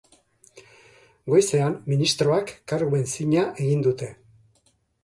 [1.33, 4.15] Goizean, ministroak karguen zina egin dute.